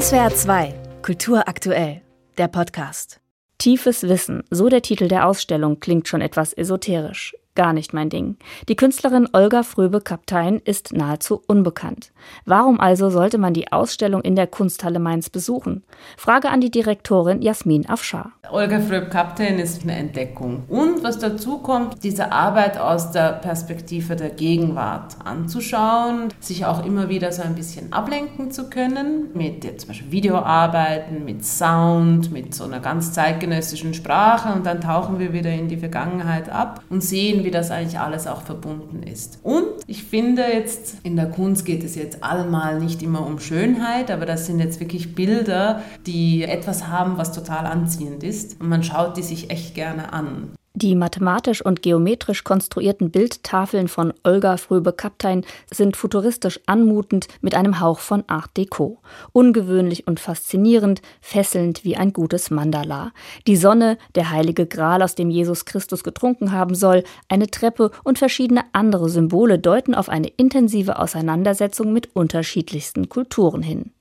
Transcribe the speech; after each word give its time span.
SWR 0.00 0.34
2, 0.34 0.74
Kultur 1.02 1.46
aktuell, 1.46 2.02
der 2.36 2.48
Podcast. 2.48 3.20
Tiefes 3.58 4.02
Wissen, 4.02 4.42
so 4.50 4.68
der 4.68 4.82
Titel 4.82 5.06
der 5.06 5.24
Ausstellung, 5.24 5.78
klingt 5.78 6.08
schon 6.08 6.20
etwas 6.20 6.52
esoterisch. 6.52 7.36
Gar 7.56 7.72
nicht 7.72 7.94
mein 7.94 8.10
Ding. 8.10 8.36
Die 8.68 8.74
Künstlerin 8.74 9.28
Olga 9.32 9.62
Fröbe-Kaptein 9.62 10.60
ist 10.64 10.92
nahezu 10.92 11.40
unbekannt. 11.46 12.10
Warum 12.46 12.80
also 12.80 13.10
sollte 13.10 13.38
man 13.38 13.54
die 13.54 13.70
Ausstellung 13.70 14.22
in 14.22 14.34
der 14.34 14.48
Kunsthalle 14.48 14.98
Mainz 14.98 15.30
besuchen? 15.30 15.84
Frage 16.16 16.48
an 16.50 16.60
die 16.60 16.72
Direktorin 16.72 17.42
Jasmin 17.42 17.88
Afschar. 17.88 18.32
Olga 18.50 18.80
Fröbe-Kaptein 18.80 19.60
ist 19.60 19.84
eine 19.84 19.94
Entdeckung. 19.94 20.64
Und 20.68 21.04
was 21.04 21.20
dazu 21.20 21.58
kommt, 21.58 22.02
diese 22.02 22.32
Arbeit 22.32 22.76
aus 22.76 23.12
der 23.12 23.34
Perspektive 23.34 24.16
der 24.16 24.30
Gegenwart 24.30 25.16
anzuschauen, 25.24 26.30
sich 26.40 26.66
auch 26.66 26.84
immer 26.84 27.08
wieder 27.08 27.30
so 27.30 27.42
ein 27.42 27.54
bisschen 27.54 27.92
ablenken 27.92 28.50
zu 28.50 28.68
können, 28.68 29.28
mit 29.32 29.62
zum 29.80 29.88
Beispiel 29.88 30.10
Videoarbeiten, 30.10 31.24
mit 31.24 31.44
Sound, 31.44 32.32
mit 32.32 32.52
so 32.52 32.64
einer 32.64 32.80
ganz 32.80 33.12
zeitgenössischen 33.12 33.94
Sprache 33.94 34.52
und 34.52 34.66
dann 34.66 34.80
tauchen 34.80 35.20
wir 35.20 35.32
wieder 35.32 35.52
in 35.52 35.68
die 35.68 35.76
Vergangenheit 35.76 36.48
ab 36.48 36.82
und 36.90 37.02
sehen, 37.02 37.43
wie 37.44 37.50
das 37.50 37.70
eigentlich 37.70 37.98
alles 37.98 38.26
auch 38.26 38.42
verbunden 38.42 39.02
ist. 39.02 39.38
Und 39.42 39.66
ich 39.86 40.04
finde 40.04 40.42
jetzt, 40.42 40.96
in 41.02 41.16
der 41.16 41.30
Kunst 41.30 41.64
geht 41.64 41.84
es 41.84 41.94
jetzt 41.94 42.22
allemal 42.22 42.80
nicht 42.80 43.02
immer 43.02 43.26
um 43.26 43.38
Schönheit, 43.38 44.10
aber 44.10 44.26
das 44.26 44.46
sind 44.46 44.58
jetzt 44.58 44.80
wirklich 44.80 45.14
Bilder, 45.14 45.82
die 46.06 46.42
etwas 46.42 46.88
haben, 46.88 47.18
was 47.18 47.32
total 47.32 47.66
anziehend 47.66 48.22
ist. 48.22 48.60
Und 48.60 48.68
man 48.68 48.82
schaut 48.82 49.16
die 49.16 49.22
sich 49.22 49.50
echt 49.50 49.74
gerne 49.74 50.12
an. 50.12 50.50
Die 50.76 50.96
mathematisch 50.96 51.64
und 51.64 51.82
geometrisch 51.82 52.42
konstruierten 52.42 53.12
Bildtafeln 53.12 53.86
von 53.86 54.12
Olga 54.24 54.56
Fröbe-Kaptein 54.56 55.46
sind 55.72 55.96
futuristisch 55.96 56.58
anmutend 56.66 57.28
mit 57.40 57.54
einem 57.54 57.78
Hauch 57.78 58.00
von 58.00 58.24
Art 58.26 58.56
Deco. 58.56 58.98
Ungewöhnlich 59.30 60.08
und 60.08 60.18
faszinierend, 60.18 61.00
fesselnd 61.20 61.84
wie 61.84 61.96
ein 61.96 62.12
gutes 62.12 62.50
Mandala. 62.50 63.12
Die 63.46 63.54
Sonne, 63.54 63.98
der 64.16 64.30
heilige 64.30 64.66
Gral, 64.66 65.04
aus 65.04 65.14
dem 65.14 65.30
Jesus 65.30 65.64
Christus 65.64 66.02
getrunken 66.02 66.50
haben 66.50 66.74
soll, 66.74 67.04
eine 67.28 67.48
Treppe 67.48 67.92
und 68.02 68.18
verschiedene 68.18 68.62
andere 68.72 69.08
Symbole 69.08 69.60
deuten 69.60 69.94
auf 69.94 70.08
eine 70.08 70.26
intensive 70.26 70.98
Auseinandersetzung 70.98 71.92
mit 71.92 72.16
unterschiedlichsten 72.16 73.08
Kulturen 73.08 73.62
hin. 73.62 73.92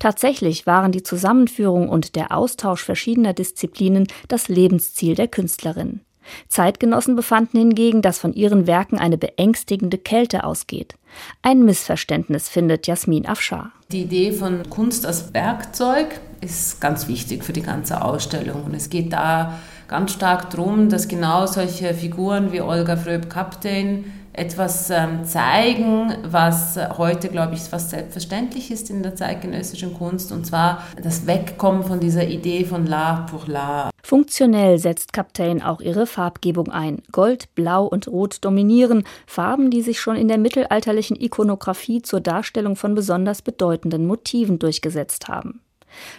Tatsächlich 0.00 0.66
waren 0.66 0.90
die 0.90 1.04
Zusammenführung 1.04 1.88
und 1.88 2.16
der 2.16 2.36
Austausch 2.36 2.82
verschiedener 2.82 3.32
Disziplinen 3.32 4.08
das 4.26 4.48
Lebensziel 4.48 5.14
der 5.14 5.28
Künstlerin. 5.28 6.00
Zeitgenossen 6.48 7.16
befanden 7.16 7.58
hingegen, 7.58 8.02
dass 8.02 8.18
von 8.18 8.32
ihren 8.32 8.66
Werken 8.66 8.98
eine 8.98 9.18
beängstigende 9.18 9.98
Kälte 9.98 10.44
ausgeht. 10.44 10.94
Ein 11.42 11.64
Missverständnis 11.64 12.48
findet 12.48 12.86
Jasmin 12.86 13.26
Afschar. 13.26 13.72
Die 13.90 14.02
Idee 14.02 14.32
von 14.32 14.68
Kunst 14.68 15.06
als 15.06 15.32
Werkzeug 15.32 16.20
ist 16.40 16.80
ganz 16.80 17.08
wichtig 17.08 17.44
für 17.44 17.52
die 17.52 17.62
ganze 17.62 18.02
Ausstellung. 18.02 18.64
Und 18.64 18.74
es 18.74 18.90
geht 18.90 19.12
da 19.12 19.58
ganz 19.88 20.12
stark 20.12 20.50
darum, 20.50 20.88
dass 20.88 21.08
genau 21.08 21.46
solche 21.46 21.94
Figuren 21.94 22.52
wie 22.52 22.60
Olga 22.60 22.96
Fröb-Kaptein 22.96 24.04
etwas 24.32 24.90
ähm, 24.90 25.24
zeigen, 25.24 26.14
was 26.24 26.78
heute, 26.98 27.28
glaube 27.28 27.54
ich, 27.54 27.62
fast 27.62 27.90
selbstverständlich 27.90 28.70
ist 28.70 28.90
in 28.90 29.02
der 29.02 29.16
zeitgenössischen 29.16 29.94
Kunst, 29.94 30.30
und 30.30 30.44
zwar 30.44 30.82
das 31.02 31.26
Wegkommen 31.26 31.84
von 31.84 32.00
dieser 32.00 32.26
Idee 32.26 32.64
von 32.64 32.86
La 32.86 33.26
pour 33.30 33.46
La. 33.46 33.90
Funktionell 34.06 34.78
setzt 34.78 35.12
Captain 35.12 35.60
auch 35.60 35.80
ihre 35.80 36.06
Farbgebung 36.06 36.70
ein. 36.70 37.02
Gold, 37.10 37.52
Blau 37.56 37.86
und 37.86 38.06
Rot 38.06 38.38
dominieren, 38.44 39.02
Farben, 39.26 39.68
die 39.68 39.82
sich 39.82 39.98
schon 39.98 40.14
in 40.14 40.28
der 40.28 40.38
mittelalterlichen 40.38 41.20
Ikonografie 41.20 42.02
zur 42.02 42.20
Darstellung 42.20 42.76
von 42.76 42.94
besonders 42.94 43.42
bedeutenden 43.42 44.06
Motiven 44.06 44.60
durchgesetzt 44.60 45.26
haben. 45.26 45.60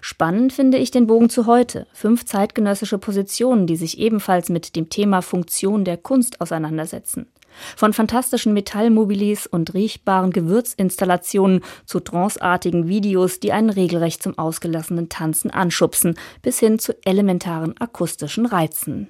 Spannend 0.00 0.52
finde 0.52 0.78
ich 0.78 0.90
den 0.90 1.06
Bogen 1.06 1.30
zu 1.30 1.46
heute. 1.46 1.86
Fünf 1.92 2.24
zeitgenössische 2.24 2.98
Positionen, 2.98 3.68
die 3.68 3.76
sich 3.76 4.00
ebenfalls 4.00 4.48
mit 4.48 4.74
dem 4.74 4.88
Thema 4.88 5.22
Funktion 5.22 5.84
der 5.84 5.96
Kunst 5.96 6.40
auseinandersetzen. 6.40 7.28
Von 7.76 7.92
fantastischen 7.92 8.52
Metallmobilis 8.52 9.46
und 9.46 9.74
riechbaren 9.74 10.30
Gewürzinstallationen 10.30 11.62
zu 11.84 12.00
tranceartigen 12.00 12.88
Videos, 12.88 13.40
die 13.40 13.52
einen 13.52 13.70
regelrecht 13.70 14.22
zum 14.22 14.38
ausgelassenen 14.38 15.08
Tanzen 15.08 15.50
anschubsen, 15.50 16.16
bis 16.42 16.58
hin 16.58 16.78
zu 16.78 16.94
elementaren 17.04 17.76
akustischen 17.78 18.46
Reizen. 18.46 19.08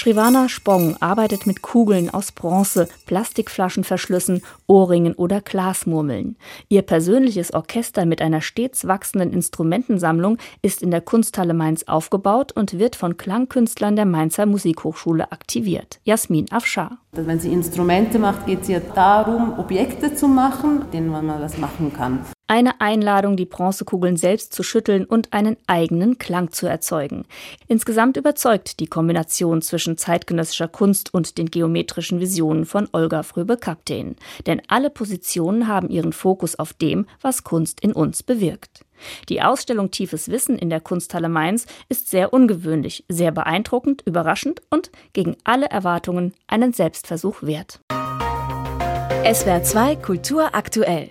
Shrivana 0.00 0.48
Spong 0.48 0.96
arbeitet 1.00 1.46
mit 1.46 1.60
Kugeln 1.60 2.08
aus 2.08 2.32
Bronze, 2.32 2.88
Plastikflaschenverschlüssen, 3.04 4.40
Ohrringen 4.66 5.12
oder 5.12 5.42
Glasmurmeln. 5.42 6.38
Ihr 6.70 6.80
persönliches 6.80 7.52
Orchester 7.52 8.06
mit 8.06 8.22
einer 8.22 8.40
stets 8.40 8.86
wachsenden 8.86 9.30
Instrumentensammlung 9.30 10.38
ist 10.62 10.82
in 10.82 10.90
der 10.90 11.02
Kunsthalle 11.02 11.52
Mainz 11.52 11.82
aufgebaut 11.82 12.50
und 12.52 12.78
wird 12.78 12.96
von 12.96 13.18
Klangkünstlern 13.18 13.94
der 13.94 14.06
Mainzer 14.06 14.46
Musikhochschule 14.46 15.32
aktiviert. 15.32 16.00
Jasmin 16.04 16.50
Afschar. 16.50 16.96
Wenn 17.12 17.38
sie 17.38 17.52
Instrumente 17.52 18.18
macht, 18.18 18.46
geht 18.46 18.62
es 18.62 18.68
ja 18.68 18.80
darum, 18.80 19.58
Objekte 19.58 20.14
zu 20.14 20.28
machen, 20.28 20.86
denen 20.94 21.10
man 21.10 21.28
das 21.28 21.58
machen 21.58 21.92
kann. 21.92 22.24
Eine 22.50 22.80
Einladung, 22.80 23.36
die 23.36 23.44
Bronzekugeln 23.44 24.16
selbst 24.16 24.52
zu 24.52 24.64
schütteln 24.64 25.04
und 25.04 25.32
einen 25.32 25.56
eigenen 25.68 26.18
Klang 26.18 26.50
zu 26.50 26.66
erzeugen. 26.66 27.24
Insgesamt 27.68 28.16
überzeugt 28.16 28.80
die 28.80 28.88
Kombination 28.88 29.62
zwischen 29.62 29.96
zeitgenössischer 29.96 30.66
Kunst 30.66 31.14
und 31.14 31.38
den 31.38 31.52
geometrischen 31.52 32.18
Visionen 32.18 32.64
von 32.64 32.88
Olga 32.90 33.22
Fröbe-Kaptein. 33.22 34.16
Denn 34.46 34.60
alle 34.66 34.90
Positionen 34.90 35.68
haben 35.68 35.90
ihren 35.90 36.12
Fokus 36.12 36.56
auf 36.56 36.72
dem, 36.72 37.06
was 37.20 37.44
Kunst 37.44 37.82
in 37.82 37.92
uns 37.92 38.24
bewirkt. 38.24 38.84
Die 39.28 39.42
Ausstellung 39.42 39.92
Tiefes 39.92 40.28
Wissen 40.28 40.58
in 40.58 40.70
der 40.70 40.80
Kunsthalle 40.80 41.28
Mainz 41.28 41.66
ist 41.88 42.10
sehr 42.10 42.32
ungewöhnlich, 42.32 43.04
sehr 43.08 43.30
beeindruckend, 43.30 44.02
überraschend 44.04 44.60
und 44.70 44.90
gegen 45.12 45.36
alle 45.44 45.66
Erwartungen 45.66 46.34
einen 46.48 46.72
Selbstversuch 46.72 47.44
wert. 47.44 47.78
SWR 49.32 49.62
2 49.62 49.94
Kultur 49.94 50.52
aktuell 50.52 51.10